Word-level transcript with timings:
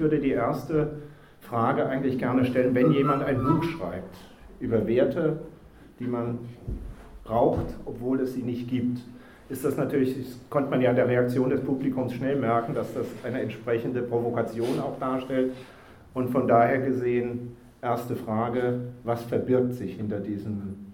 Ich 0.00 0.02
würde 0.02 0.18
die 0.18 0.30
erste 0.30 0.92
Frage 1.42 1.84
eigentlich 1.84 2.16
gerne 2.16 2.46
stellen, 2.46 2.74
wenn 2.74 2.90
jemand 2.90 3.22
ein 3.22 3.36
Buch 3.36 3.62
schreibt 3.62 4.16
über 4.58 4.86
Werte, 4.86 5.40
die 5.98 6.06
man 6.06 6.38
braucht, 7.22 7.66
obwohl 7.84 8.20
es 8.20 8.32
sie 8.32 8.42
nicht 8.42 8.66
gibt, 8.66 9.00
ist 9.50 9.62
das 9.62 9.76
natürlich, 9.76 10.16
das 10.16 10.38
konnte 10.48 10.70
man 10.70 10.80
ja 10.80 10.88
an 10.88 10.96
der 10.96 11.06
Reaktion 11.06 11.50
des 11.50 11.60
Publikums 11.60 12.14
schnell 12.14 12.36
merken, 12.36 12.72
dass 12.72 12.94
das 12.94 13.04
eine 13.24 13.42
entsprechende 13.42 14.00
Provokation 14.00 14.80
auch 14.80 14.98
darstellt. 14.98 15.52
Und 16.14 16.30
von 16.30 16.48
daher 16.48 16.78
gesehen, 16.78 17.54
erste 17.82 18.16
Frage, 18.16 18.80
was 19.04 19.22
verbirgt 19.24 19.74
sich 19.74 19.96
hinter 19.96 20.20
diesem 20.20 20.89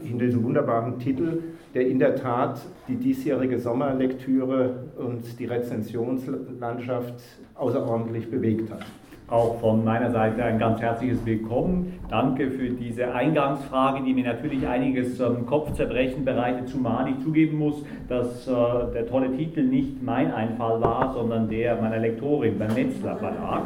hinter 0.00 0.26
diesem 0.26 0.44
wunderbaren 0.44 0.98
Titel, 0.98 1.42
der 1.74 1.86
in 1.86 1.98
der 1.98 2.16
Tat 2.16 2.60
die 2.88 2.96
diesjährige 2.96 3.58
Sommerlektüre 3.58 4.84
und 4.96 5.38
die 5.38 5.46
Rezensionslandschaft 5.46 7.14
außerordentlich 7.54 8.30
bewegt 8.30 8.70
hat. 8.70 8.84
Auch 9.26 9.58
von 9.58 9.82
meiner 9.82 10.10
Seite 10.10 10.44
ein 10.44 10.58
ganz 10.58 10.82
herzliches 10.82 11.24
Willkommen. 11.24 11.98
Danke 12.10 12.50
für 12.50 12.68
diese 12.68 13.14
Eingangsfrage, 13.14 14.04
die 14.04 14.12
mir 14.12 14.24
natürlich 14.24 14.66
einiges 14.66 15.18
Kopfzerbrechen 15.46 16.26
bereitet, 16.26 16.68
zumal 16.68 17.08
ich 17.08 17.24
zugeben 17.24 17.58
muss, 17.58 17.82
dass 18.06 18.46
äh, 18.46 18.52
der 18.92 19.06
tolle 19.08 19.34
Titel 19.34 19.62
nicht 19.62 20.02
mein 20.02 20.30
Einfall 20.30 20.78
war, 20.82 21.14
sondern 21.14 21.48
der 21.48 21.80
meiner 21.80 22.00
Lektorin 22.00 22.58
beim 22.58 22.74
Netzler 22.74 23.16
Verlag. 23.16 23.62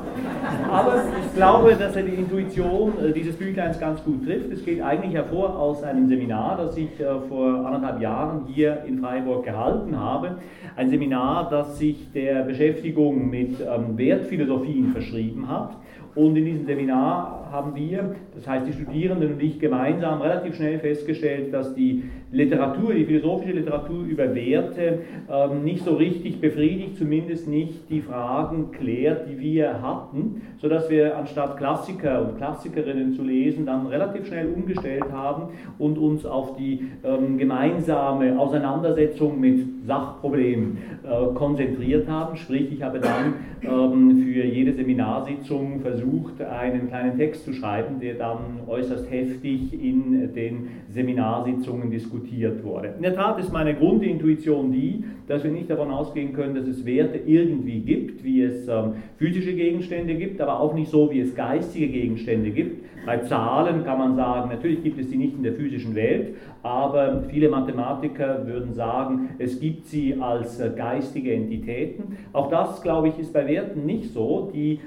Aber 0.71 1.03
ich 1.27 1.35
glaube, 1.35 1.75
dass 1.75 1.97
er 1.97 2.05
die 2.05 2.15
Intuition 2.15 2.93
äh, 3.05 3.13
dieses 3.13 3.35
Büchleins 3.35 3.81
ganz 3.81 4.03
gut 4.05 4.25
trifft. 4.25 4.53
Es 4.53 4.65
geht 4.65 4.81
eigentlich 4.81 5.15
hervor 5.15 5.59
aus 5.59 5.83
einem 5.83 6.07
Seminar, 6.07 6.57
das 6.57 6.77
ich 6.77 7.01
äh, 7.01 7.19
vor 7.29 7.67
anderthalb 7.67 8.01
Jahren 8.01 8.47
hier 8.47 8.85
in 8.87 9.01
Freiburg 9.01 9.45
gehalten 9.45 9.99
habe. 9.99 10.37
Ein 10.77 10.89
Seminar, 10.89 11.49
das 11.51 11.79
sich 11.79 12.13
der 12.13 12.45
Beschäftigung 12.45 13.29
mit 13.29 13.57
ähm, 13.61 13.99
Wertphilosophien 13.99 14.93
verschrieben 14.93 15.48
hat. 15.49 15.77
Und 16.19 16.35
in 16.35 16.47
diesem 16.47 16.67
Seminar 16.67 17.49
haben 17.53 17.77
wir, 17.77 18.17
das 18.35 18.45
heißt 18.45 18.67
die 18.67 18.73
Studierenden 18.73 19.35
und 19.35 19.41
ich 19.41 19.61
gemeinsam, 19.61 20.21
relativ 20.21 20.57
schnell 20.57 20.81
festgestellt, 20.81 21.55
dass 21.55 21.77
die 21.77 22.03
Literatur, 22.33 22.93
die 22.93 23.05
philosophische 23.05 23.53
Literatur 23.53 24.05
über 24.05 24.35
Werte 24.35 24.99
ähm, 25.31 25.63
nicht 25.63 25.85
so 25.85 25.95
richtig 25.95 26.41
befriedigt, 26.41 26.99
zumindest 26.99 27.47
nicht 27.47 27.89
die 27.89 28.01
Fragen 28.01 28.73
klärt, 28.73 29.29
die 29.31 29.39
wir 29.39 29.81
hatten, 29.81 30.43
sodass 30.61 30.91
wir 30.91 31.17
anstatt 31.17 31.57
Klassiker 31.57 32.23
und 32.23 32.37
Klassikerinnen 32.39 33.15
zu 33.15 33.23
lesen, 33.23 33.65
dann 33.65 33.87
relativ 33.87 34.27
schnell 34.27 34.49
umgestellt 34.49 35.11
haben 35.13 35.51
und 35.79 35.99
uns 35.99 36.27
auf 36.27 36.57
die 36.57 36.89
ähm, 37.05 37.39
gemeinsame 37.39 38.37
Auseinandersetzung 38.39 39.39
mit 39.39 39.87
Sachproblemen 39.87 40.79
äh, 41.05 41.35
konzentriert 41.35 42.09
haben. 42.09 42.37
Sprich, 42.37 42.73
ich 42.73 42.83
habe 42.83 42.99
dann 42.99 43.35
ähm, 43.63 44.23
für 44.23 44.45
jede 44.45 44.75
Seminarsitzung 44.75 45.81
versucht, 45.81 46.08
einen 46.41 46.89
kleinen 46.89 47.17
Text 47.17 47.29
Text 47.29 47.45
zu 47.45 47.53
schreiben, 47.53 48.01
der 48.01 48.15
dann 48.15 48.61
äußerst 48.67 49.11
heftig 49.11 49.73
in 49.73 50.33
den 50.35 50.69
Seminarsitzungen 50.89 51.91
diskutiert 51.91 52.65
wurde. 52.65 52.95
In 52.97 53.03
der 53.03 53.15
Tat 53.15 53.39
ist 53.39 53.53
meine 53.53 53.75
Grundintuition 53.75 54.73
die, 54.73 55.05
dass 55.27 55.45
wir 55.45 55.51
nicht 55.51 55.69
davon 55.69 55.91
ausgehen 55.91 56.33
können, 56.33 56.55
dass 56.55 56.67
es 56.67 56.87
Werte 56.87 57.19
irgendwie 57.19 57.81
gibt, 57.81 58.25
wie 58.25 58.43
es 58.43 58.67
ähm, 58.67 58.95
physische 59.19 59.53
Gegenstände 59.53 60.15
gibt, 60.15 60.41
aber 60.41 60.59
auch 60.59 60.75
nicht 60.75 60.91
so, 60.91 61.11
wie 61.11 61.21
es 61.21 61.35
geistige 61.35 61.89
Gegenstände 61.89 62.51
gibt. 62.51 62.85
Bei 63.05 63.19
Zahlen 63.19 63.85
kann 63.85 63.99
man 63.99 64.17
sagen, 64.17 64.49
natürlich 64.49 64.83
gibt 64.83 64.99
es 64.99 65.11
die 65.11 65.17
nicht 65.17 65.35
in 65.35 65.43
der 65.43 65.53
physischen 65.53 65.95
Welt, 65.95 66.35
aber 66.63 67.25
viele 67.29 67.51
Mathematiker 67.51 68.47
würden 68.47 68.73
sagen, 68.73 69.31
es 69.39 69.61
gibt 69.61 69.87
sie 69.87 70.17
als 70.19 70.61
äh, 70.61 70.71
geistige 70.75 71.35
Entitäten. 71.35 72.17
Auch 72.33 72.49
das, 72.49 72.83
glaube 72.83 73.09
ich, 73.09 73.19
ist 73.19 73.35
bei 73.35 73.47
Werten 73.47 73.85
nicht 73.85 74.13
so. 74.13 74.51
Die 74.55 74.81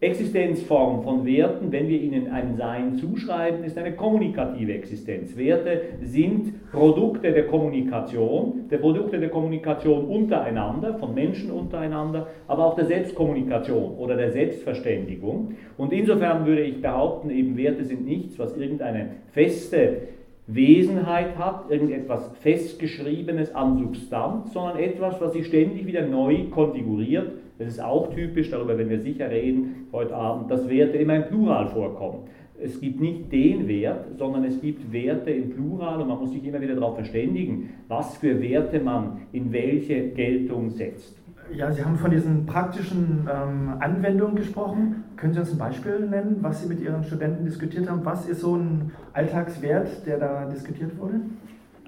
Existenzform 0.00 1.02
von 1.02 1.24
Werten, 1.24 1.72
wenn 1.72 1.88
wir 1.88 1.98
ihnen 1.98 2.30
ein 2.30 2.54
Sein 2.56 2.96
zuschreiben, 2.96 3.64
ist 3.64 3.78
eine 3.78 3.92
kommunikative 3.92 4.74
Existenz. 4.74 5.34
Werte 5.38 5.80
sind 6.02 6.70
Produkte 6.70 7.32
der 7.32 7.46
Kommunikation, 7.46 8.68
der 8.70 8.76
Produkte 8.76 9.18
der 9.18 9.30
Kommunikation 9.30 10.04
untereinander, 10.04 10.98
von 10.98 11.14
Menschen 11.14 11.50
untereinander, 11.50 12.26
aber 12.46 12.66
auch 12.66 12.76
der 12.76 12.84
Selbstkommunikation 12.84 13.94
oder 13.96 14.16
der 14.16 14.32
Selbstverständigung. 14.32 15.54
Und 15.78 15.94
insofern 15.94 16.44
würde 16.44 16.62
ich 16.62 16.82
behaupten, 16.82 17.30
eben 17.30 17.56
Werte 17.56 17.82
sind 17.84 18.04
nichts, 18.04 18.38
was 18.38 18.54
irgendeine 18.54 19.12
feste 19.32 20.08
Wesenheit 20.46 21.38
hat, 21.38 21.70
irgendetwas 21.70 22.30
Festgeschriebenes 22.40 23.54
an 23.54 23.78
Substanz, 23.78 24.52
sondern 24.52 24.78
etwas, 24.78 25.18
was 25.22 25.32
sich 25.32 25.46
ständig 25.46 25.86
wieder 25.86 26.06
neu 26.06 26.50
konfiguriert 26.50 27.32
das 27.58 27.68
ist 27.68 27.80
auch 27.80 28.12
typisch, 28.12 28.50
darüber 28.50 28.76
werden 28.76 28.90
wir 28.90 29.00
sicher 29.00 29.30
reden 29.30 29.86
heute 29.92 30.14
Abend, 30.14 30.50
dass 30.50 30.68
Werte 30.68 30.98
immer 30.98 31.16
im 31.16 31.24
Plural 31.24 31.66
vorkommen. 31.68 32.24
Es 32.58 32.80
gibt 32.80 33.00
nicht 33.00 33.30
den 33.32 33.68
Wert, 33.68 34.16
sondern 34.16 34.44
es 34.44 34.60
gibt 34.60 34.90
Werte 34.92 35.30
im 35.30 35.50
Plural 35.50 36.00
und 36.00 36.08
man 36.08 36.18
muss 36.18 36.32
sich 36.32 36.44
immer 36.44 36.60
wieder 36.60 36.74
darauf 36.74 36.96
verständigen, 36.96 37.70
was 37.88 38.16
für 38.16 38.40
Werte 38.40 38.80
man 38.80 39.22
in 39.32 39.52
welche 39.52 40.08
Geltung 40.10 40.70
setzt. 40.70 41.18
Ja, 41.54 41.70
Sie 41.70 41.84
haben 41.84 41.96
von 41.96 42.10
diesen 42.10 42.44
praktischen 42.44 43.28
ähm, 43.32 43.74
Anwendungen 43.78 44.34
gesprochen. 44.34 45.04
Können 45.16 45.32
Sie 45.32 45.40
uns 45.40 45.52
ein 45.52 45.58
Beispiel 45.58 46.00
nennen, 46.00 46.38
was 46.40 46.62
Sie 46.62 46.68
mit 46.68 46.80
Ihren 46.80 47.04
Studenten 47.04 47.44
diskutiert 47.44 47.88
haben? 47.88 48.04
Was 48.04 48.28
ist 48.28 48.40
so 48.40 48.56
ein 48.56 48.90
Alltagswert, 49.12 50.06
der 50.06 50.18
da 50.18 50.46
diskutiert 50.46 50.98
wurde? 50.98 51.20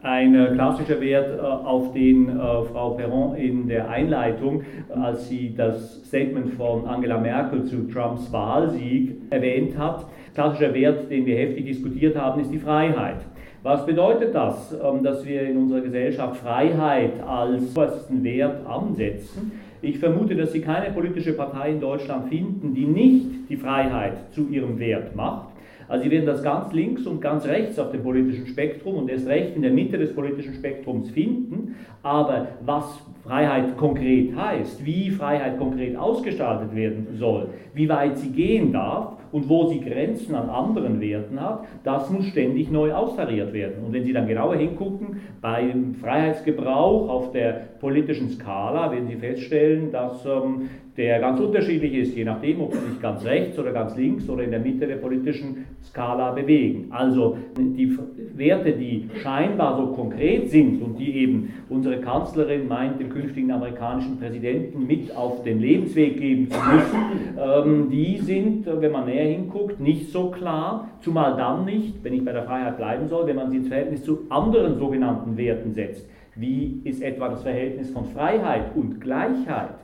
Ein 0.02 0.34
äh, 0.34 0.52
klassischer 0.54 1.00
Wert, 1.00 1.38
äh, 1.38 1.42
auf 1.42 1.92
den 1.92 2.28
äh, 2.28 2.32
Frau 2.32 2.90
Perron 2.90 3.36
in 3.36 3.68
der 3.68 3.88
Einleitung, 3.88 4.62
als 4.90 5.28
sie 5.28 5.54
das 5.56 6.04
Statement 6.06 6.54
von 6.54 6.86
Angela 6.86 7.18
Merkel 7.18 7.64
zu 7.64 7.88
Trumps 7.88 8.32
Wahlsieg 8.32 9.16
erwähnt 9.30 9.76
hat. 9.76 10.06
Klassischer 10.34 10.72
Wert, 10.72 11.10
den 11.10 11.26
wir 11.26 11.36
heftig 11.36 11.66
diskutiert 11.66 12.16
haben, 12.16 12.40
ist 12.40 12.52
die 12.52 12.58
Freiheit. 12.58 13.18
Was 13.62 13.84
bedeutet 13.84 14.34
das, 14.34 14.72
ähm, 14.72 15.02
dass 15.02 15.26
wir 15.26 15.42
in 15.42 15.56
unserer 15.56 15.80
Gesellschaft 15.80 16.36
Freiheit 16.36 17.20
als 17.26 17.76
obersten 17.76 18.22
Wert 18.22 18.64
ansetzen? 18.66 19.52
Ich 19.82 19.98
vermute, 19.98 20.34
dass 20.34 20.52
Sie 20.52 20.60
keine 20.60 20.92
politische 20.92 21.32
Partei 21.32 21.70
in 21.70 21.80
Deutschland 21.80 22.28
finden, 22.28 22.74
die 22.74 22.84
nicht 22.84 23.26
die 23.48 23.56
Freiheit 23.56 24.32
zu 24.32 24.48
ihrem 24.48 24.78
Wert 24.78 25.14
macht. 25.14 25.47
Also 25.88 26.04
Sie 26.04 26.10
werden 26.10 26.26
das 26.26 26.42
ganz 26.42 26.72
links 26.72 27.06
und 27.06 27.20
ganz 27.20 27.46
rechts 27.46 27.78
auf 27.78 27.90
dem 27.90 28.02
politischen 28.02 28.46
Spektrum 28.46 28.96
und 28.96 29.10
erst 29.10 29.26
recht 29.26 29.56
in 29.56 29.62
der 29.62 29.70
Mitte 29.70 29.98
des 29.98 30.14
politischen 30.14 30.54
Spektrums 30.54 31.10
finden. 31.10 31.76
Aber 32.02 32.48
was 32.64 33.02
Freiheit 33.24 33.76
konkret 33.76 34.36
heißt, 34.36 34.84
wie 34.84 35.10
Freiheit 35.10 35.58
konkret 35.58 35.96
ausgestaltet 35.96 36.74
werden 36.74 37.06
soll, 37.18 37.48
wie 37.74 37.88
weit 37.88 38.18
sie 38.18 38.30
gehen 38.30 38.72
darf, 38.72 39.17
und 39.32 39.48
wo 39.48 39.66
sie 39.66 39.80
Grenzen 39.80 40.34
an 40.34 40.48
anderen 40.48 41.00
Werten 41.00 41.40
hat, 41.40 41.64
das 41.84 42.10
muss 42.10 42.26
ständig 42.26 42.70
neu 42.70 42.92
austariert 42.92 43.52
werden. 43.52 43.84
Und 43.84 43.92
wenn 43.92 44.04
Sie 44.04 44.12
dann 44.12 44.26
genauer 44.26 44.56
hingucken, 44.56 45.20
beim 45.40 45.94
Freiheitsgebrauch 45.94 47.08
auf 47.08 47.32
der 47.32 47.52
politischen 47.80 48.30
Skala 48.30 48.90
werden 48.92 49.08
Sie 49.08 49.16
feststellen, 49.16 49.92
dass 49.92 50.24
ähm, 50.24 50.68
der 50.98 51.20
ganz 51.20 51.38
unterschiedlich 51.38 51.94
ist, 51.94 52.16
je 52.16 52.24
nachdem, 52.24 52.60
ob 52.60 52.74
sie 52.74 52.90
sich 52.90 53.00
ganz 53.00 53.24
rechts 53.24 53.56
oder 53.56 53.72
ganz 53.72 53.96
links 53.96 54.28
oder 54.28 54.42
in 54.42 54.50
der 54.50 54.58
Mitte 54.58 54.84
der 54.84 54.96
politischen 54.96 55.64
Skala 55.84 56.32
bewegen. 56.32 56.88
Also 56.90 57.36
die 57.56 57.96
Werte, 58.34 58.72
die 58.72 59.08
scheinbar 59.22 59.76
so 59.76 59.92
konkret 59.92 60.50
sind 60.50 60.82
und 60.82 60.98
die 60.98 61.14
eben 61.18 61.54
unsere 61.68 62.00
Kanzlerin 62.00 62.66
meint, 62.66 62.98
dem 62.98 63.10
künftigen 63.10 63.52
amerikanischen 63.52 64.18
Präsidenten 64.18 64.88
mit 64.88 65.14
auf 65.14 65.44
den 65.44 65.60
Lebensweg 65.60 66.18
geben 66.20 66.50
zu 66.50 66.58
müssen, 66.58 66.98
ähm, 67.38 67.90
die 67.90 68.18
sind, 68.18 68.66
wenn 68.66 68.90
man 68.90 69.06
näher 69.06 69.17
hinguckt, 69.24 69.80
nicht 69.80 70.10
so 70.10 70.30
klar, 70.30 70.88
zumal 71.00 71.36
dann 71.36 71.64
nicht, 71.64 72.02
wenn 72.02 72.14
ich 72.14 72.24
bei 72.24 72.32
der 72.32 72.44
Freiheit 72.44 72.76
bleiben 72.76 73.08
soll, 73.08 73.26
wenn 73.26 73.36
man 73.36 73.50
sie 73.50 73.58
ins 73.58 73.68
Verhältnis 73.68 74.04
zu 74.04 74.20
anderen 74.28 74.78
sogenannten 74.78 75.36
Werten 75.36 75.72
setzt. 75.72 76.08
Wie 76.34 76.80
ist 76.84 77.02
etwa 77.02 77.28
das 77.28 77.42
Verhältnis 77.42 77.90
von 77.90 78.04
Freiheit 78.06 78.76
und 78.76 79.00
Gleichheit? 79.00 79.74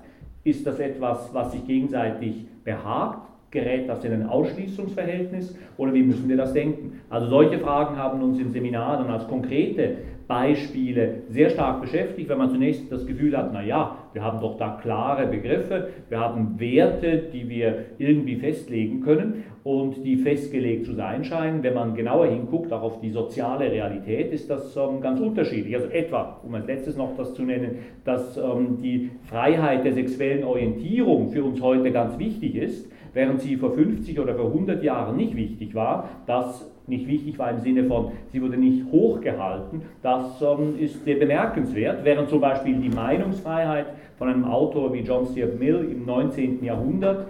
Ist 0.45 0.67
das 0.67 0.78
etwas, 0.78 1.33
was 1.33 1.53
sich 1.53 1.67
gegenseitig 1.67 2.47
behagt? 2.62 3.28
Gerät 3.50 3.89
das 3.89 4.04
in 4.04 4.13
ein 4.13 4.28
Ausschließungsverhältnis 4.28 5.57
oder 5.77 5.95
wie 5.95 6.03
müssen 6.03 6.28
wir 6.28 6.37
das 6.37 6.53
denken? 6.53 7.01
Also 7.09 7.28
solche 7.28 7.59
Fragen 7.59 7.97
haben 7.97 8.21
uns 8.22 8.39
im 8.39 8.51
Seminar 8.51 8.98
dann 8.98 9.10
als 9.10 9.28
konkrete 9.28 9.97
Beispiele 10.26 11.22
sehr 11.28 11.50
stark 11.50 11.80
beschäftigt, 11.80 12.28
wenn 12.28 12.38
man 12.38 12.50
zunächst 12.50 12.91
das 12.91 13.06
Gefühl 13.06 13.36
hat, 13.36 13.53
naja, 13.53 13.97
wir 14.12 14.22
haben 14.22 14.41
doch 14.41 14.56
da 14.56 14.78
klare 14.80 15.26
Begriffe, 15.26 15.88
wir 16.09 16.18
haben 16.18 16.59
Werte, 16.59 17.24
die 17.32 17.48
wir 17.48 17.86
irgendwie 17.98 18.36
festlegen 18.36 19.03
können 19.03 19.44
und 19.65 20.04
die 20.04 20.16
festgelegt 20.16 20.86
zu 20.86 20.94
sein 20.94 21.24
scheinen. 21.24 21.62
Wenn 21.62 21.74
man 21.74 21.94
genauer 21.94 22.26
hinguckt, 22.26 22.72
auch 22.72 22.82
auf 22.82 23.00
die 23.00 23.10
soziale 23.10 23.71
Realität, 23.71 24.32
ist 24.32 24.48
das 24.48 24.76
ähm, 24.76 25.00
ganz 25.00 25.21
unterschiedlich. 25.21 25.74
Also 25.74 25.88
etwa, 25.88 26.41
um 26.42 26.54
als 26.54 26.66
letztes 26.66 26.97
noch 26.97 27.16
das 27.16 27.34
zu 27.34 27.42
nennen, 27.42 27.78
dass 28.04 28.36
ähm, 28.36 28.78
die 28.82 29.10
Freiheit 29.24 29.84
der 29.84 29.92
sexuellen 29.92 30.44
Orientierung 30.44 31.30
für 31.30 31.44
uns 31.44 31.60
heute 31.60 31.91
ganz 31.92 32.18
wichtig 32.18 32.56
ist, 32.56 32.91
während 33.15 33.41
sie 33.41 33.56
vor 33.56 33.72
50 33.72 34.20
oder 34.20 34.34
vor 34.34 34.47
100 34.47 34.82
Jahren 34.82 35.16
nicht 35.16 35.36
wichtig 35.36 35.74
war, 35.74 36.09
das 36.27 36.73
nicht 36.86 37.07
wichtig 37.07 37.39
war 37.39 37.51
im 37.51 37.60
Sinne 37.60 37.84
von, 37.84 38.13
sie 38.33 38.42
wurde 38.42 38.57
nicht 38.57 38.84
hochgehalten, 38.92 39.83
das 40.03 40.42
ähm, 40.42 40.78
ist 40.78 41.04
sehr 41.04 41.16
bemerkenswert, 41.16 42.04
während 42.04 42.28
zum 42.28 42.41
Beispiel 42.41 42.77
die 42.77 42.91
Meinungsfreiheit 42.91 43.86
von 44.19 44.28
einem 44.28 44.45
Autor 44.45 44.92
wie 44.92 45.01
John 45.01 45.27
Stuart 45.27 45.59
Mill 45.59 45.89
im 45.91 46.04
19. 46.04 46.65
Jahrhundert 46.65 47.27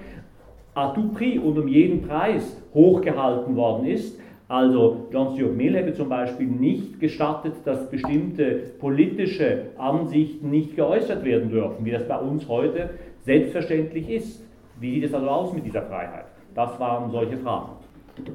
à 0.74 0.92
tout 0.92 1.12
prix 1.14 1.38
und 1.38 1.56
um 1.58 1.68
jeden 1.68 2.02
Preis 2.02 2.60
hochgehalten 2.74 3.54
worden 3.56 3.86
ist. 3.86 4.18
Also 4.48 5.06
John 5.12 5.34
Stuart 5.34 5.56
Mill 5.56 5.74
hätte 5.74 5.94
zum 5.94 6.08
Beispiel 6.08 6.46
nicht 6.46 7.00
gestattet, 7.00 7.54
dass 7.64 7.88
bestimmte 7.90 8.72
politische 8.78 9.66
Ansichten 9.78 10.50
nicht 10.50 10.76
geäußert 10.76 11.24
werden 11.24 11.50
dürfen, 11.50 11.84
wie 11.84 11.92
das 11.92 12.06
bei 12.06 12.18
uns 12.18 12.46
heute 12.48 12.90
selbstverständlich 13.20 14.10
ist. 14.10 14.44
Wie 14.80 14.94
sieht 14.94 15.04
es 15.04 15.14
also 15.14 15.28
aus 15.28 15.52
mit 15.54 15.64
dieser 15.64 15.82
Freiheit? 15.82 16.26
Das 16.54 16.78
waren 16.78 17.10
solche 17.10 17.36
Fragen. 17.38 17.83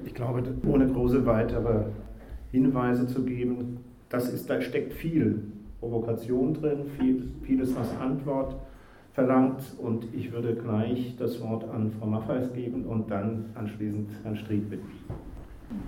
Ich 0.05 0.13
glaube, 0.13 0.43
ohne 0.67 0.87
große 0.87 1.25
weitere 1.25 1.83
Hinweise 2.51 3.07
zu 3.07 3.23
geben, 3.23 3.77
das 4.09 4.33
ist, 4.33 4.49
da 4.49 4.59
steckt 4.59 4.93
viel 4.93 5.43
Provokation 5.79 6.53
drin, 6.53 6.85
viel, 6.99 7.31
vieles 7.43 7.75
als 7.77 7.89
Antwort 7.99 8.55
verlangt 9.13 9.61
und 9.77 10.07
ich 10.13 10.31
würde 10.31 10.55
gleich 10.55 11.15
das 11.17 11.41
Wort 11.41 11.63
an 11.69 11.91
Frau 11.99 12.07
Maffeis 12.07 12.53
geben 12.53 12.85
und 12.85 13.09
dann 13.09 13.45
anschließend 13.55 14.09
Herrn 14.23 14.35
Stried 14.35 14.69
bitten. 14.69 14.91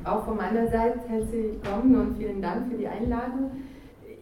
Auch 0.03 0.25
von 0.25 0.38
meiner 0.38 0.67
Seite 0.67 0.99
herzlich 1.07 1.53
willkommen 1.53 1.95
und 1.95 2.17
vielen 2.17 2.41
Dank 2.41 2.71
für 2.71 2.77
die 2.77 2.88
Einladung. 2.88 3.51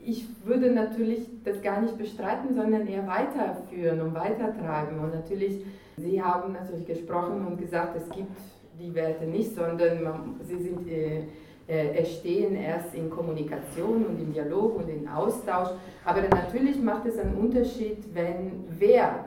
Ich 0.03 0.25
würde 0.45 0.71
natürlich 0.71 1.27
das 1.43 1.61
gar 1.61 1.81
nicht 1.81 1.97
bestreiten, 1.97 2.55
sondern 2.55 2.87
eher 2.87 3.05
weiterführen 3.05 4.01
und 4.01 4.13
weitertragen. 4.15 4.99
Und 4.99 5.13
natürlich, 5.13 5.65
Sie 5.97 6.21
haben 6.21 6.53
natürlich 6.53 6.85
gesprochen 6.85 7.45
und 7.45 7.59
gesagt, 7.59 7.95
es 7.97 8.09
gibt 8.09 8.37
die 8.79 8.93
Werte 8.95 9.25
nicht, 9.25 9.55
sondern 9.55 10.03
man, 10.03 10.39
sie 10.43 10.57
sind, 10.57 10.87
äh, 10.87 11.23
äh, 11.67 11.97
entstehen 11.97 12.55
erst 12.55 12.95
in 12.95 13.09
Kommunikation 13.09 14.05
und 14.05 14.19
im 14.19 14.33
Dialog 14.33 14.77
und 14.77 14.89
im 14.89 15.07
Austausch. 15.07 15.69
Aber 16.03 16.21
natürlich 16.21 16.81
macht 16.81 17.05
es 17.05 17.17
einen 17.17 17.35
Unterschied, 17.35 18.03
wenn 18.13 18.63
wer 18.69 19.25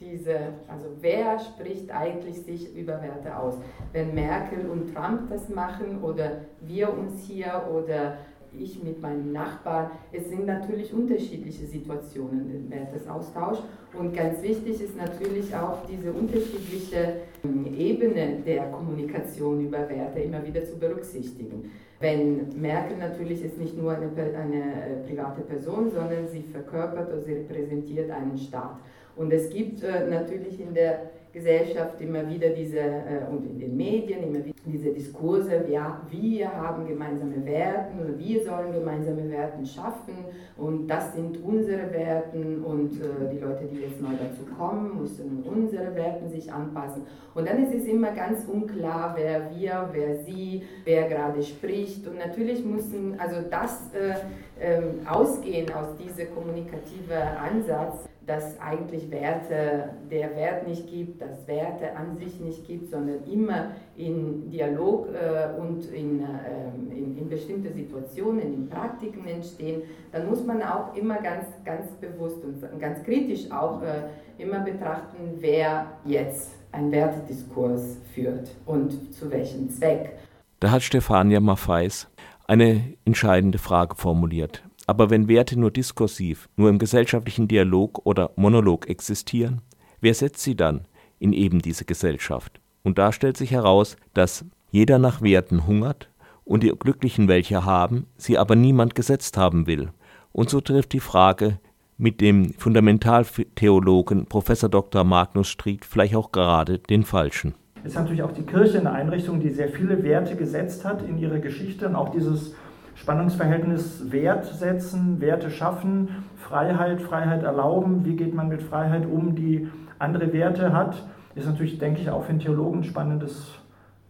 diese, 0.00 0.38
also 0.68 0.86
wer 1.00 1.38
spricht 1.38 1.90
eigentlich 1.90 2.42
sich 2.42 2.76
über 2.76 3.00
Werte 3.02 3.36
aus? 3.36 3.54
Wenn 3.92 4.14
Merkel 4.14 4.68
und 4.68 4.94
Trump 4.94 5.30
das 5.30 5.48
machen 5.48 6.02
oder 6.02 6.42
wir 6.60 6.92
uns 6.92 7.24
hier 7.24 7.62
oder 7.72 8.18
ich 8.56 8.82
mit 8.82 9.00
meinem 9.00 9.32
Nachbarn. 9.32 9.90
Es 10.12 10.28
sind 10.28 10.46
natürlich 10.46 10.92
unterschiedliche 10.92 11.66
Situationen 11.66 12.54
im 12.54 12.70
Wertesaustausch 12.70 13.58
und 13.98 14.14
ganz 14.14 14.42
wichtig 14.42 14.80
ist 14.80 14.96
natürlich 14.96 15.54
auch 15.54 15.78
diese 15.86 16.12
unterschiedliche 16.12 17.22
ähm, 17.44 17.66
Ebene 17.76 18.40
der 18.44 18.64
Kommunikation 18.66 19.66
über 19.66 19.88
Werte 19.88 20.20
immer 20.20 20.46
wieder 20.46 20.64
zu 20.64 20.78
berücksichtigen. 20.78 21.70
Wenn 22.00 22.60
Merkel 22.60 22.96
natürlich 22.96 23.44
ist 23.44 23.58
nicht 23.58 23.76
nur 23.76 23.92
eine, 23.92 24.06
eine 24.06 25.02
äh, 25.02 25.08
private 25.08 25.40
Person, 25.42 25.90
sondern 25.90 26.28
sie 26.28 26.42
verkörpert 26.42 27.08
oder 27.08 27.22
sie 27.22 27.32
repräsentiert 27.32 28.10
einen 28.10 28.38
Staat. 28.38 28.78
Und 29.16 29.32
es 29.32 29.50
gibt 29.50 29.82
äh, 29.82 30.06
natürlich 30.08 30.60
in 30.60 30.74
der 30.74 31.10
Gesellschaft 31.32 32.00
immer 32.00 32.28
wieder 32.28 32.50
diese, 32.50 32.78
äh, 32.78 33.26
und 33.30 33.44
in 33.46 33.58
den 33.58 33.76
Medien 33.76 34.22
immer 34.22 34.44
wieder 34.44 34.58
diese 34.64 34.90
Diskurse, 34.90 35.64
ja, 35.70 36.00
wir 36.10 36.52
haben 36.52 36.86
gemeinsame 36.86 37.44
Werte 37.44 37.92
und 38.00 38.18
wir 38.18 38.44
sollen 38.44 38.72
gemeinsame 38.72 39.30
Werte 39.30 39.64
schaffen 39.64 40.24
und 40.56 40.86
das 40.88 41.14
sind 41.14 41.42
unsere 41.42 41.92
Werte 41.92 42.38
und 42.38 42.92
äh, 43.00 43.32
die 43.32 43.38
Leute, 43.38 43.64
die 43.72 43.80
jetzt 43.80 44.00
neu 44.00 44.10
dazu 44.12 44.44
kommen, 44.56 45.00
müssen 45.00 45.42
unsere 45.44 45.94
Werte 45.94 46.28
sich 46.28 46.52
anpassen. 46.52 47.02
Und 47.34 47.48
dann 47.48 47.62
ist 47.62 47.74
es 47.74 47.86
immer 47.86 48.12
ganz 48.12 48.44
unklar, 48.46 49.14
wer 49.16 49.50
wir, 49.54 49.88
wer 49.92 50.16
sie, 50.24 50.62
wer 50.84 51.08
gerade 51.08 51.42
spricht 51.42 52.06
und 52.06 52.18
natürlich 52.18 52.64
müssen, 52.64 53.18
also 53.18 53.36
das 53.48 53.90
äh, 53.94 54.14
äh, 54.60 54.82
ausgehen 55.08 55.72
aus 55.72 55.96
diesem 55.96 56.34
kommunikativen 56.34 57.16
Ansatz, 57.16 58.08
dass 58.28 58.60
eigentlich 58.60 59.10
Werte, 59.10 59.88
der 60.10 60.36
Wert 60.36 60.68
nicht 60.68 60.86
gibt, 60.86 61.22
dass 61.22 61.48
Werte 61.48 61.96
an 61.96 62.18
sich 62.18 62.38
nicht 62.40 62.66
gibt, 62.66 62.90
sondern 62.90 63.24
immer 63.24 63.70
in 63.96 64.50
Dialog 64.50 65.08
äh, 65.14 65.58
und 65.58 65.86
in, 65.86 66.20
äh, 66.20 66.94
in, 66.94 67.16
in, 67.16 67.28
bestimmte 67.30 67.72
Situationen, 67.72 68.42
in 68.42 68.68
Praktiken 68.68 69.26
entstehen, 69.26 69.80
dann 70.12 70.28
muss 70.28 70.44
man 70.44 70.62
auch 70.62 70.94
immer 70.94 71.16
ganz, 71.22 71.46
ganz 71.64 71.90
bewusst 71.92 72.44
und 72.44 72.78
ganz 72.78 73.02
kritisch 73.02 73.50
auch 73.50 73.80
äh, 73.80 74.02
immer 74.36 74.60
betrachten, 74.60 75.38
wer 75.38 75.86
jetzt 76.04 76.52
einen 76.70 76.92
Wertediskurs 76.92 77.96
führt 78.14 78.50
und 78.66 79.14
zu 79.14 79.30
welchem 79.30 79.70
Zweck. 79.70 80.18
Da 80.60 80.70
hat 80.70 80.82
Stefania 80.82 81.40
Maffeis 81.40 82.08
eine 82.46 82.94
entscheidende 83.06 83.56
Frage 83.56 83.94
formuliert. 83.94 84.67
Aber 84.88 85.10
wenn 85.10 85.28
Werte 85.28 85.60
nur 85.60 85.70
diskursiv, 85.70 86.48
nur 86.56 86.70
im 86.70 86.78
gesellschaftlichen 86.78 87.46
Dialog 87.46 88.06
oder 88.06 88.30
Monolog 88.36 88.88
existieren, 88.88 89.60
wer 90.00 90.14
setzt 90.14 90.40
sie 90.40 90.56
dann 90.56 90.86
in 91.18 91.34
eben 91.34 91.60
diese 91.60 91.84
Gesellschaft? 91.84 92.58
Und 92.84 92.96
da 92.96 93.12
stellt 93.12 93.36
sich 93.36 93.50
heraus, 93.50 93.98
dass 94.14 94.46
jeder 94.70 94.98
nach 94.98 95.20
Werten 95.20 95.66
hungert 95.66 96.08
und 96.42 96.62
die 96.62 96.70
Glücklichen 96.70 97.28
welche 97.28 97.66
haben, 97.66 98.06
sie 98.16 98.38
aber 98.38 98.56
niemand 98.56 98.94
gesetzt 98.94 99.36
haben 99.36 99.66
will. 99.66 99.90
Und 100.32 100.48
so 100.48 100.62
trifft 100.62 100.94
die 100.94 101.00
Frage 101.00 101.58
mit 101.98 102.22
dem 102.22 102.54
Fundamentaltheologen 102.54 104.24
Prof. 104.24 104.46
Dr. 104.46 105.04
Magnus 105.04 105.48
Stried 105.48 105.84
vielleicht 105.84 106.16
auch 106.16 106.32
gerade 106.32 106.78
den 106.78 107.04
falschen. 107.04 107.52
Es 107.84 107.92
ist 107.92 107.98
natürlich 107.98 108.22
auch 108.22 108.32
die 108.32 108.46
Kirche 108.46 108.78
eine 108.78 108.92
Einrichtung, 108.92 109.38
die 109.40 109.50
sehr 109.50 109.68
viele 109.68 110.02
Werte 110.02 110.34
gesetzt 110.34 110.86
hat 110.86 111.02
in 111.02 111.18
ihrer 111.18 111.40
Geschichte 111.40 111.86
und 111.86 111.94
auch 111.94 112.08
dieses 112.08 112.54
Spannungsverhältnis 113.00 114.10
Wert 114.10 114.44
setzen, 114.46 115.20
Werte 115.20 115.50
schaffen, 115.50 116.08
Freiheit, 116.36 117.00
Freiheit 117.00 117.42
erlauben, 117.42 118.04
wie 118.04 118.16
geht 118.16 118.34
man 118.34 118.48
mit 118.48 118.62
Freiheit 118.62 119.06
um, 119.06 119.34
die 119.34 119.68
andere 119.98 120.32
Werte 120.32 120.72
hat, 120.72 121.02
ist 121.34 121.46
natürlich, 121.46 121.78
denke 121.78 122.00
ich, 122.00 122.10
auch 122.10 122.24
für 122.24 122.30
einen 122.30 122.40
Theologen 122.40 122.80
ein 122.80 122.84
spannendes 122.84 123.54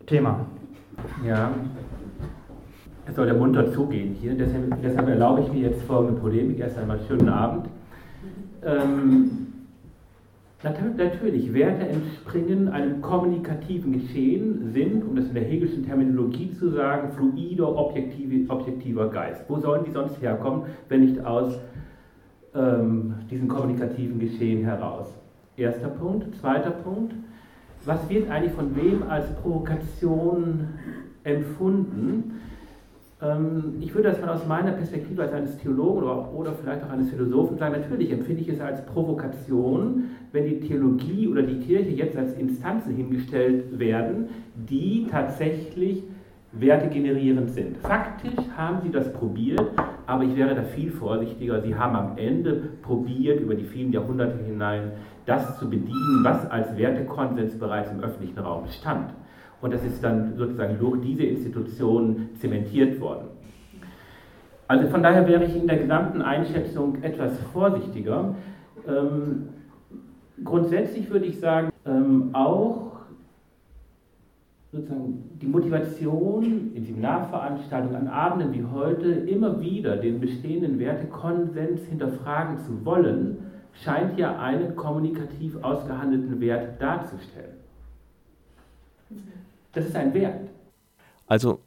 Thema. 0.07 0.41
Ja, 1.27 1.51
es 3.07 3.15
soll 3.15 3.29
ja 3.29 3.35
munter 3.35 3.73
zugehen 3.73 4.15
hier, 4.15 4.35
deshalb, 4.35 4.81
deshalb 4.83 5.09
erlaube 5.09 5.43
ich 5.43 5.53
mir 5.53 5.71
jetzt 5.71 5.83
folgende 5.83 6.21
Polemik. 6.21 6.59
Erst 6.59 6.79
einmal 6.79 6.99
schönen 7.07 7.29
Abend. 7.29 7.67
Ähm, 8.65 9.49
Natürlich, 10.65 11.55
Werte 11.55 11.87
entspringen 11.87 12.69
einem 12.69 13.01
kommunikativen 13.01 13.93
Geschehen, 13.93 14.73
sind, 14.73 15.05
um 15.05 15.15
das 15.15 15.29
in 15.29 15.35
der 15.35 15.45
Hegelschen 15.45 15.87
Terminologie 15.87 16.53
zu 16.53 16.71
sagen, 16.71 17.13
fluider, 17.13 17.77
objektive, 17.77 18.51
objektiver 18.51 19.09
Geist. 19.09 19.45
Wo 19.47 19.59
sollen 19.61 19.85
die 19.85 19.93
sonst 19.93 20.21
herkommen, 20.21 20.63
wenn 20.89 21.03
nicht 21.03 21.25
aus 21.25 21.61
ähm, 22.57 23.15
diesem 23.31 23.47
kommunikativen 23.47 24.19
Geschehen 24.19 24.65
heraus? 24.65 25.07
Erster 25.57 25.89
Punkt. 25.89 26.35
Zweiter 26.41 26.73
Punkt. 26.73 27.15
Was 27.85 28.09
wird 28.11 28.29
eigentlich 28.29 28.53
von 28.53 28.75
wem 28.75 29.05
als 29.05 29.33
Provokation 29.37 30.71
empfunden? 31.23 32.41
Ähm, 33.21 33.75
ich 33.81 33.95
würde 33.95 34.11
das 34.11 34.21
mal 34.21 34.31
aus 34.31 34.47
meiner 34.47 34.73
Perspektive 34.73 35.23
als 35.23 35.33
eines 35.33 35.57
Theologen 35.59 36.03
oder, 36.03 36.33
oder 36.33 36.53
vielleicht 36.53 36.85
auch 36.85 36.91
eines 36.91 37.11
Philosophen 37.11 37.59
sagen, 37.59 37.81
natürlich 37.81 38.13
empfinde 38.13 38.43
ich 38.43 38.49
es 38.49 38.61
als 38.61 38.85
Provokation, 38.87 40.05
wenn 40.33 40.47
die 40.47 40.61
Theologie 40.61 41.29
oder 41.29 41.43
die 41.43 41.59
Kirche 41.59 41.91
jetzt 41.91 42.17
als 42.17 42.35
Instanzen 42.35 42.95
hingestellt 42.95 43.79
werden, 43.79 44.29
die 44.55 45.09
tatsächlich 45.11 46.05
Werte 46.53 46.89
generierend 46.89 47.51
sind. 47.51 47.77
Faktisch 47.79 48.45
haben 48.57 48.81
sie 48.83 48.91
das 48.91 49.13
probiert, 49.13 49.61
aber 50.07 50.25
ich 50.25 50.35
wäre 50.35 50.55
da 50.55 50.63
viel 50.63 50.91
vorsichtiger. 50.91 51.61
Sie 51.61 51.75
haben 51.75 51.95
am 51.95 52.17
Ende 52.17 52.71
probiert, 52.83 53.41
über 53.41 53.55
die 53.55 53.65
vielen 53.65 53.93
Jahrhunderte 53.93 54.43
hinein 54.45 54.93
das 55.27 55.59
zu 55.59 55.69
bedienen, 55.69 56.21
was 56.23 56.51
als 56.51 56.75
Wertekonsens 56.79 57.59
bereits 57.59 57.91
im 57.91 58.01
öffentlichen 58.01 58.39
Raum 58.39 58.67
stand. 58.69 59.11
Und 59.61 59.75
das 59.75 59.85
ist 59.85 60.03
dann 60.03 60.37
sozusagen 60.37 60.79
durch 60.79 61.01
diese 61.01 61.25
Institutionen 61.25 62.31
zementiert 62.41 63.01
worden. 63.01 63.29
Also 64.69 64.87
von 64.89 65.03
daher 65.03 65.27
wäre 65.27 65.45
ich 65.45 65.57
in 65.57 65.67
der 65.67 65.79
gesamten 65.79 66.23
Einschätzung 66.23 67.03
etwas 67.03 67.39
vorsichtiger. 67.53 68.35
Ähm, 68.87 69.49
grundsätzlich 70.45 71.11
würde 71.11 71.27
ich 71.27 71.41
sagen, 71.41 71.71
ähm, 71.87 72.31
auch 72.35 72.89
sozusagen 74.71 75.31
die 75.41 75.47
Motivation 75.47 76.73
in 76.75 76.85
Seminarveranstaltungen, 76.85 77.97
an 77.97 78.09
Abenden 78.09 78.53
wie 78.53 78.65
heute, 78.65 79.09
immer 79.09 79.61
wieder 79.61 79.97
den 79.97 80.21
bestehenden 80.21 80.79
Wertekonsens 80.79 81.87
hinterfragen 81.87 82.59
zu 82.59 82.85
wollen, 82.85 83.39
scheint 83.73 84.19
ja 84.19 84.39
einen 84.39 84.77
kommunikativ 84.77 85.57
ausgehandelten 85.63 86.41
Wert 86.41 86.81
darzustellen. 86.81 87.57
Das 89.73 89.87
ist 89.87 89.97
ein 89.97 90.13
Wert. 90.15 90.49
Also 91.27 91.61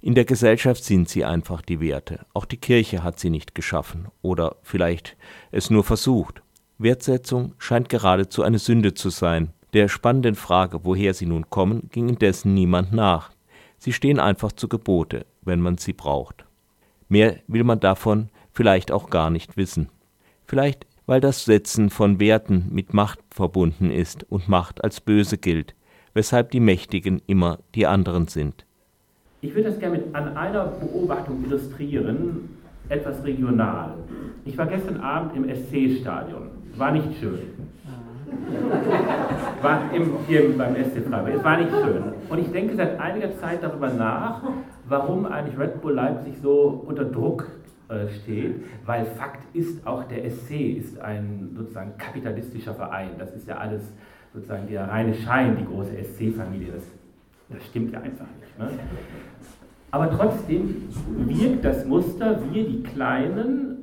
in 0.00 0.14
der 0.14 0.26
Gesellschaft 0.26 0.84
sind 0.84 1.08
sie 1.08 1.24
einfach 1.24 1.62
die 1.62 1.80
Werte. 1.80 2.26
Auch 2.34 2.44
die 2.44 2.58
Kirche 2.58 3.02
hat 3.02 3.18
sie 3.18 3.30
nicht 3.30 3.54
geschaffen 3.54 4.08
oder 4.20 4.56
vielleicht 4.62 5.16
es 5.50 5.70
nur 5.70 5.82
versucht. 5.82 6.42
Wertsetzung 6.78 7.54
scheint 7.58 7.88
geradezu 7.88 8.42
eine 8.42 8.58
Sünde 8.58 8.94
zu 8.94 9.08
sein. 9.08 9.52
Der 9.72 9.88
spannenden 9.88 10.34
Frage, 10.34 10.84
woher 10.84 11.14
sie 11.14 11.26
nun 11.26 11.48
kommen, 11.48 11.88
ging 11.90 12.08
indessen 12.08 12.52
niemand 12.52 12.92
nach. 12.92 13.30
Sie 13.78 13.92
stehen 13.92 14.20
einfach 14.20 14.52
zu 14.52 14.68
Gebote, 14.68 15.24
wenn 15.42 15.60
man 15.60 15.78
sie 15.78 15.92
braucht. 15.92 16.44
Mehr 17.08 17.38
will 17.46 17.64
man 17.64 17.80
davon 17.80 18.28
vielleicht 18.52 18.92
auch 18.92 19.10
gar 19.10 19.30
nicht 19.30 19.56
wissen. 19.56 19.88
Vielleicht, 20.46 20.86
weil 21.06 21.20
das 21.20 21.44
Setzen 21.44 21.90
von 21.90 22.20
Werten 22.20 22.66
mit 22.70 22.92
Macht 22.92 23.20
verbunden 23.30 23.90
ist 23.90 24.24
und 24.30 24.48
Macht 24.48 24.84
als 24.84 25.00
böse 25.00 25.38
gilt, 25.38 25.74
weshalb 26.14 26.50
die 26.52 26.60
Mächtigen 26.60 27.20
immer 27.26 27.58
die 27.74 27.86
anderen 27.86 28.28
sind. 28.28 28.64
Ich 29.40 29.54
würde 29.54 29.68
das 29.68 29.78
gerne 29.78 29.98
mit 29.98 30.14
an 30.14 30.36
einer 30.36 30.64
Beobachtung 30.64 31.44
illustrieren, 31.44 32.48
etwas 32.88 33.22
regional. 33.24 33.94
Ich 34.44 34.56
war 34.56 34.66
gestern 34.66 35.00
Abend 35.00 35.36
im 35.36 35.44
SC-Stadion. 35.44 36.50
War 36.76 36.92
nicht 36.92 37.18
schön. 37.20 37.40
War 39.62 39.92
im, 39.94 40.12
hier 40.26 40.56
beim 40.56 40.74
SC 40.74 41.06
Freiburg. 41.08 41.34
Es 41.34 41.44
war 41.44 41.58
nicht 41.58 41.70
schön. 41.70 42.02
Und 42.28 42.38
ich 42.38 42.50
denke 42.50 42.74
seit 42.74 42.98
einiger 42.98 43.36
Zeit 43.38 43.62
darüber 43.62 43.88
nach, 43.88 44.42
warum 44.88 45.26
eigentlich 45.26 45.58
Red 45.58 45.80
Bull 45.80 45.94
Leipzig 45.94 46.34
so 46.42 46.84
unter 46.86 47.04
Druck 47.04 47.50
äh, 47.88 48.08
steht, 48.08 48.64
weil 48.84 49.04
Fakt 49.04 49.54
ist, 49.54 49.86
auch 49.86 50.04
der 50.04 50.30
SC 50.30 50.78
ist 50.78 50.98
ein 51.00 51.50
sozusagen 51.54 51.96
kapitalistischer 51.98 52.74
Verein. 52.74 53.10
Das 53.18 53.34
ist 53.34 53.46
ja 53.46 53.58
alles 53.58 53.92
sozusagen 54.34 54.66
der 54.68 54.88
reine 54.88 55.14
Schein, 55.14 55.56
die 55.56 55.64
große 55.64 55.92
SC-Familie. 56.02 56.72
Das, 56.72 56.84
das 57.48 57.64
stimmt 57.66 57.92
ja 57.92 58.00
einfach 58.00 58.26
nicht. 58.40 58.58
Ne? 58.58 58.68
Aber 59.90 60.10
trotzdem 60.10 60.88
wirkt 61.18 61.64
das 61.64 61.86
Muster, 61.86 62.40
wir 62.52 62.68
die 62.68 62.82
Kleinen, 62.82 63.74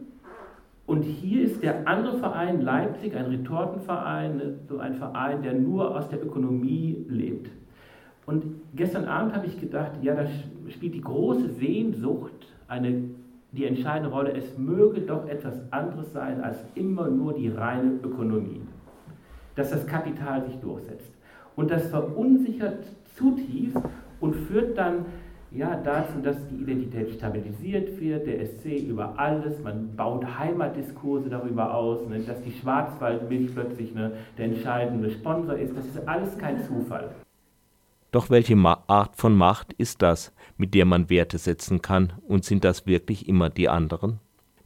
und 0.92 1.04
hier 1.04 1.44
ist 1.46 1.64
der 1.64 1.88
andere 1.88 2.18
Verein 2.18 2.60
Leipzig, 2.60 3.16
ein 3.16 3.28
Retortenverein, 3.28 4.36
ne, 4.36 4.56
so 4.68 4.80
ein 4.80 4.96
Verein, 4.96 5.42
der 5.42 5.54
nur 5.54 5.96
aus 5.96 6.10
der 6.10 6.22
Ökonomie 6.22 7.06
lebt. 7.08 7.50
Und 8.26 8.44
gestern 8.76 9.06
Abend 9.06 9.34
habe 9.34 9.46
ich 9.46 9.58
gedacht, 9.58 9.92
ja, 10.02 10.16
da 10.16 10.26
spielt 10.68 10.94
die 10.94 11.00
große 11.00 11.48
Sehnsucht 11.52 12.34
eine, 12.68 13.06
die 13.54 13.66
entscheidende 13.66 14.10
Rolle. 14.10 14.34
Es 14.34 14.58
möge 14.58 15.00
doch 15.00 15.30
etwas 15.30 15.62
anderes 15.72 16.12
sein 16.12 16.42
als 16.42 16.58
immer 16.76 17.08
nur 17.08 17.36
die 17.36 17.48
reine 17.48 17.94
Ökonomie. 18.04 18.60
Dass 19.56 19.72
das 19.72 19.86
Kapital 19.86 20.46
sich 20.46 20.56
durchsetzt. 20.60 21.12
Und 21.56 21.72
das 21.72 21.88
verunsichert 21.88 22.86
zutiefst 23.16 23.82
und 24.20 24.36
führt 24.36 24.78
dann 24.78 25.06
ja, 25.54 25.76
dazu, 25.76 26.14
dass 26.24 26.38
die 26.50 26.62
Identität 26.62 27.12
stabilisiert 27.12 28.00
wird, 28.00 28.26
der 28.26 28.46
SC 28.46 28.88
über 28.88 29.20
alles, 29.20 29.62
man 29.62 29.96
baut 29.96 30.26
Heimatdiskurse 30.40 31.30
darüber 31.30 31.74
aus, 31.74 32.08
ne, 32.08 32.20
dass 32.20 32.42
die 32.42 32.54
Schwarzwaldmilch 32.54 33.54
plötzlich 33.54 33.94
ne, 33.94 34.14
der 34.38 34.46
entscheidende 34.46 35.12
Sponsor 35.12 35.58
ist, 35.58 35.76
das 35.76 35.86
ist 35.86 36.08
alles 36.08 36.38
kein 36.38 36.64
Zufall. 36.66 37.14
Doch 38.12 38.30
welche 38.30 38.56
Art 38.56 39.16
von 39.18 39.36
Macht 39.36 39.74
ist 39.74 40.02
das, 40.02 40.34
mit 40.58 40.74
der 40.74 40.86
man 40.86 41.10
Werte 41.10 41.38
setzen 41.38 41.82
kann, 41.82 42.14
und 42.28 42.46
sind 42.46 42.64
das 42.64 42.86
wirklich 42.86 43.28
immer 43.28 43.50
die 43.50 43.70
anderen? 43.70 44.20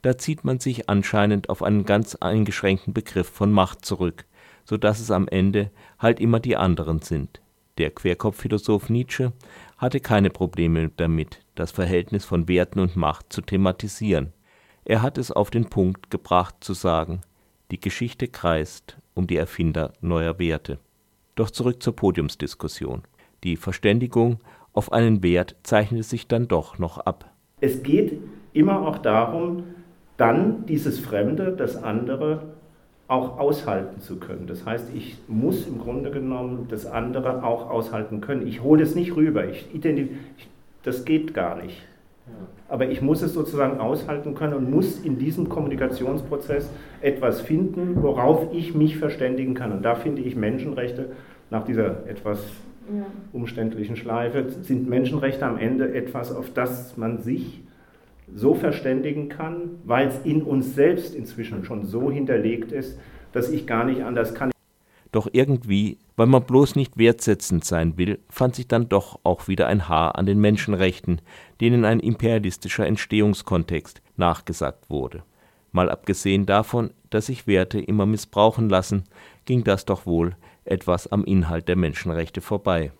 Da 0.04 0.20
zieht 0.20 0.44
man 0.44 0.60
sich 0.60 0.88
anscheinend 0.88 1.50
auf 1.50 1.64
einen 1.64 1.86
ganz 1.86 2.16
eingeschränkten 2.16 2.94
Begriff 2.94 3.28
von 3.28 3.52
Macht 3.52 3.86
zurück, 3.86 4.26
so 4.66 4.78
dass 4.78 5.00
es 5.00 5.12
am 5.12 5.28
Ende 5.28 5.72
halt 6.00 6.20
immer 6.20 6.40
die 6.40 6.58
anderen 6.58 7.02
sind. 7.02 7.42
Der 7.78 7.92
Querkopfphilosoph 7.92 8.90
Nietzsche 8.90 9.34
hatte 9.78 10.00
keine 10.00 10.30
Probleme 10.30 10.92
damit, 10.96 11.42
das 11.56 11.72
Verhältnis 11.72 12.26
von 12.26 12.48
Werten 12.48 12.80
und 12.80 12.96
Macht 12.96 13.32
zu 13.32 13.42
thematisieren. 13.42 14.34
Er 14.86 15.02
hat 15.02 15.18
es 15.18 15.32
auf 15.32 15.50
den 15.50 15.66
Punkt 15.66 16.10
gebracht 16.10 16.56
zu 16.62 16.74
sagen, 16.74 17.22
die 17.72 17.80
Geschichte 17.80 18.28
kreist 18.28 18.98
um 19.14 19.28
die 19.28 19.38
Erfinder 19.38 19.94
neuer 20.02 20.40
Werte. 20.40 20.78
Doch 21.36 21.50
zurück 21.50 21.82
zur 21.82 21.96
Podiumsdiskussion. 21.96 23.04
Die 23.44 23.58
Verständigung 23.58 24.40
auf 24.74 24.92
einen 24.92 25.24
Wert 25.24 25.56
zeichnete 25.64 26.04
sich 26.04 26.28
dann 26.28 26.48
doch 26.48 26.78
noch 26.80 26.98
ab. 27.00 27.32
Es 27.62 27.84
geht 27.84 28.20
immer 28.54 28.82
auch 28.88 28.98
darum, 28.98 29.64
dann 30.18 30.66
dieses 30.66 31.00
Fremde, 31.00 31.52
das 31.52 31.76
andere 31.76 32.56
auch 33.08 33.38
aushalten 33.38 34.02
zu 34.02 34.18
können. 34.18 34.48
Das 34.48 34.66
heißt, 34.66 34.88
ich 34.96 35.18
muss 35.28 35.68
im 35.68 35.80
Grunde 35.80 36.10
genommen 36.10 36.68
das 36.70 36.86
andere 36.86 37.44
auch 37.44 37.70
aushalten 37.70 38.22
können. 38.22 38.48
Ich 38.48 38.64
hole 38.64 38.82
es 38.82 38.96
nicht 38.96 39.16
rüber. 39.16 39.48
Ich 39.48 39.68
das 40.84 41.06
geht 41.06 41.34
gar 41.34 41.62
nicht. 41.62 41.82
Aber 42.68 42.90
ich 42.90 43.02
muss 43.02 43.22
es 43.22 43.34
sozusagen 43.34 43.80
aushalten 43.80 44.34
können 44.34 44.56
und 44.56 44.72
muss 44.72 45.00
in 45.00 45.20
diesem 45.20 45.50
Kommunikationsprozess 45.50 46.72
etwas 47.02 47.42
finden, 47.42 48.02
worauf 48.02 48.52
ich 48.52 48.74
mich 48.74 48.98
verständigen 48.98 49.54
kann. 49.54 49.72
Und 49.72 49.84
da 49.84 49.94
finde 49.94 50.24
ich 50.24 50.36
Menschenrechte 50.36 51.12
nach 51.52 51.64
dieser 51.64 52.08
etwas 52.08 52.44
umständlichen 53.34 53.96
Schleife, 53.96 54.50
sind 54.62 54.90
Menschenrechte 54.90 55.46
am 55.46 55.58
Ende 55.58 55.94
etwas, 55.94 56.36
auf 56.36 56.52
das 56.54 56.98
man 56.98 57.20
sich 57.20 57.62
so 58.34 58.56
verständigen 58.56 59.30
kann, 59.30 59.80
weil 59.84 60.08
es 60.08 60.20
in 60.24 60.44
uns 60.44 60.76
selbst 60.76 61.16
inzwischen 61.16 61.64
schon 61.64 61.86
so 61.86 62.12
hinterlegt 62.12 62.72
ist, 62.72 63.00
dass 63.32 63.50
ich 63.50 63.68
gar 63.68 63.86
nicht 63.86 64.02
anders 64.02 64.34
kann. 64.34 64.52
Doch 65.12 65.28
irgendwie, 65.32 65.98
weil 66.18 66.28
man 66.28 66.44
bloß 66.44 66.76
nicht 66.76 66.98
wertsetzend 66.98 67.64
sein 67.64 67.98
will, 67.98 68.20
fand 68.30 68.56
sich 68.56 68.68
dann 68.68 68.90
doch 68.90 69.20
auch 69.24 69.48
wieder 69.48 69.68
ein 69.68 69.88
Haar 69.88 70.18
an 70.18 70.26
den 70.26 70.40
Menschenrechten, 70.40 71.22
denen 71.62 71.86
ein 71.86 72.02
imperialistischer 72.02 72.86
Entstehungskontext 72.86 74.02
nachgesagt 74.18 74.90
wurde. 74.90 75.24
Mal 75.72 75.90
abgesehen 75.90 76.46
davon, 76.46 76.92
dass 77.10 77.28
sich 77.28 77.48
Werte 77.48 77.80
immer 77.80 78.06
missbrauchen 78.06 78.70
lassen, 78.70 79.04
ging 79.46 79.64
das 79.64 79.86
doch 79.86 80.06
wohl 80.06 80.36
etwas 80.66 81.08
am 81.08 81.24
Inhalt 81.24 81.68
der 81.68 81.76
Menschenrechte 81.76 82.42
vorbei. 82.42 82.92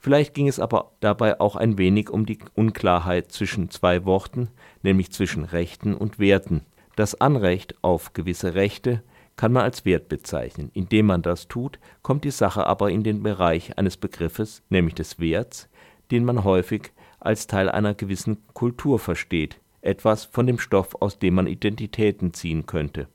Vielleicht 0.00 0.32
ging 0.32 0.48
es 0.48 0.58
aber 0.58 0.92
dabei 1.00 1.40
auch 1.40 1.56
ein 1.56 1.76
wenig 1.76 2.08
um 2.08 2.24
die 2.24 2.38
Unklarheit 2.54 3.30
zwischen 3.30 3.68
zwei 3.70 4.06
Worten, 4.06 4.48
nämlich 4.82 5.12
zwischen 5.12 5.44
Rechten 5.44 5.94
und 5.94 6.18
Werten. 6.18 6.62
Das 6.96 7.20
Anrecht 7.20 7.74
auf 7.82 8.14
gewisse 8.14 8.54
Rechte 8.54 9.02
kann 9.36 9.52
man 9.52 9.62
als 9.62 9.84
Wert 9.84 10.08
bezeichnen. 10.08 10.70
Indem 10.72 11.06
man 11.06 11.20
das 11.20 11.48
tut, 11.48 11.78
kommt 12.02 12.24
die 12.24 12.30
Sache 12.30 12.66
aber 12.66 12.90
in 12.90 13.02
den 13.02 13.22
Bereich 13.22 13.78
eines 13.78 13.98
Begriffes, 13.98 14.62
nämlich 14.70 14.94
des 14.94 15.20
Werts, 15.20 15.68
den 16.10 16.24
man 16.24 16.44
häufig 16.44 16.92
als 17.20 17.46
Teil 17.46 17.68
einer 17.68 17.94
gewissen 17.94 18.38
Kultur 18.54 18.98
versteht, 18.98 19.60
etwas 19.82 20.24
von 20.24 20.46
dem 20.46 20.58
Stoff, 20.58 20.96
aus 21.00 21.18
dem 21.18 21.34
man 21.34 21.46
Identitäten 21.46 22.32
ziehen 22.32 22.64
könnte. 22.64 23.08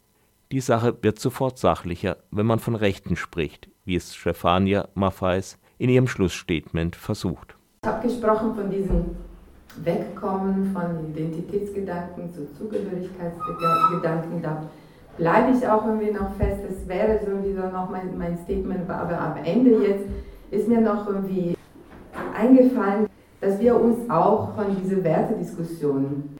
Die 0.51 0.61
Sache 0.61 0.97
wird 1.01 1.19
sofort 1.19 1.57
sachlicher, 1.57 2.17
wenn 2.29 2.45
man 2.45 2.59
von 2.59 2.75
Rechten 2.75 3.15
spricht, 3.15 3.69
wie 3.85 3.95
es 3.95 4.15
Stefania 4.15 4.87
Maffeis 4.93 5.57
in 5.77 5.89
ihrem 5.89 6.07
Schlussstatement 6.07 6.95
versucht. 6.95 7.55
Ich 7.83 7.89
habe 7.89 8.07
gesprochen 8.07 8.55
von 8.55 8.69
diesem 8.69 9.15
Wegkommen 9.83 10.71
von 10.73 11.09
Identitätsgedanken 11.11 12.33
zu 12.33 12.51
Zugehörigkeitsgedanken. 12.53 14.41
Da 14.41 14.63
bleibe 15.17 15.57
ich 15.57 15.67
auch 15.67 15.85
irgendwie 15.85 16.11
noch 16.11 16.33
fest. 16.35 16.61
Es 16.69 16.87
wäre 16.87 17.19
so 17.23 17.31
irgendwie 17.31 17.53
so 17.53 17.67
noch 17.67 17.89
mein, 17.89 18.17
mein 18.17 18.37
Statement, 18.37 18.89
aber 18.89 19.19
am 19.19 19.37
Ende 19.43 19.71
jetzt 19.85 20.05
ist 20.51 20.67
mir 20.67 20.81
noch 20.81 21.07
irgendwie 21.07 21.55
eingefallen, 22.33 23.07
dass 23.41 23.59
wir 23.59 23.79
uns 23.79 24.09
auch 24.09 24.55
von 24.55 24.75
dieser 24.81 25.03
Wertediskussion 25.03 26.37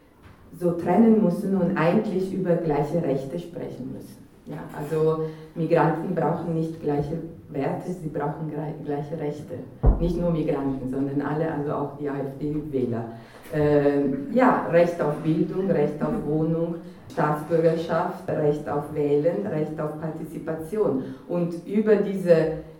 so 0.58 0.72
trennen 0.72 1.24
müssen 1.24 1.56
und 1.58 1.77
eigentlich 1.77 2.34
über 2.34 2.56
gleiche 2.56 3.04
Rechte 3.04 3.38
sprechen 3.38 3.92
müssen. 3.92 4.25
Ja, 4.48 4.58
also 4.78 5.25
Migranten 5.56 6.14
brauchen 6.14 6.54
nicht 6.54 6.80
gleiche 6.82 7.18
Werte, 7.50 7.92
sie 7.92 8.10
brauchen 8.10 8.52
gleiche 8.86 9.20
Rechte. 9.20 9.56
Nicht 10.00 10.20
nur 10.20 10.30
Migranten, 10.32 10.88
sondern 10.90 11.22
alle, 11.22 11.52
also 11.52 11.72
auch 11.74 11.98
die 11.98 12.08
AfD-Wähler. 12.08 13.06
Äh, 13.54 14.34
ja, 14.34 14.68
Recht 14.72 15.02
auf 15.02 15.16
Bildung, 15.24 15.72
Recht 15.72 16.02
auf 16.02 16.14
Wohnung, 16.28 16.75
Staatsbürgerschaft, 17.12 18.28
Recht 18.30 18.70
auf 18.70 18.94
Wählen, 18.94 19.48
Recht 19.48 19.80
auf 19.80 20.00
Partizipation. 20.00 21.04
Und 21.28 21.66
über 21.66 21.96
diese 21.96 22.36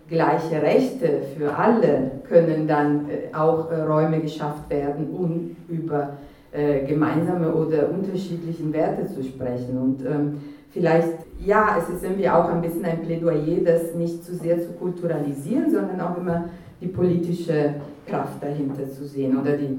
gleiche 0.08 0.62
Rechte 0.62 1.22
für 1.36 1.56
alle 1.56 2.12
können 2.28 2.68
dann 2.68 3.08
äh, 3.08 3.34
auch 3.34 3.70
äh, 3.72 3.80
Räume 3.80 4.20
geschafft 4.20 4.70
werden, 4.70 5.10
um 5.10 5.56
über 5.68 6.10
äh, 6.52 6.86
gemeinsame 6.86 7.52
oder 7.52 7.90
unterschiedlichen 7.90 8.72
Werte 8.72 9.06
zu 9.06 9.22
sprechen. 9.24 9.78
Und 9.78 10.04
ähm, 10.06 10.40
vielleicht, 10.76 11.08
ja, 11.42 11.78
es 11.78 11.88
ist 11.88 12.04
irgendwie 12.04 12.28
auch 12.28 12.48
ein 12.50 12.60
bisschen 12.60 12.84
ein 12.84 13.00
Plädoyer, 13.00 13.60
das 13.64 13.94
nicht 13.94 14.22
zu 14.22 14.34
sehr 14.34 14.60
zu 14.60 14.72
kulturalisieren, 14.72 15.70
sondern 15.70 16.00
auch 16.02 16.18
immer 16.18 16.50
die 16.82 16.88
politische 16.88 17.76
Kraft 18.06 18.42
dahinter 18.42 18.86
zu 18.90 19.06
sehen 19.06 19.38
oder 19.38 19.56
die, 19.56 19.78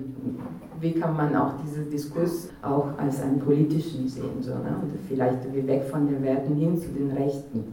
wie 0.79 0.93
kann 0.93 1.15
man 1.15 1.35
auch 1.35 1.53
diesen 1.63 1.89
Diskurs 1.91 2.49
auch 2.63 2.87
als 2.97 3.21
einen 3.21 3.39
politischen 3.39 4.07
sehen, 4.07 4.41
so, 4.41 4.51
ne? 4.51 4.75
und 4.81 4.91
vielleicht 5.07 5.53
wie 5.53 5.67
weg 5.67 5.83
von 5.83 6.07
den 6.07 6.23
Werten 6.23 6.55
hin 6.55 6.75
zu 6.75 6.89
den 6.89 7.11
Rechten. 7.11 7.65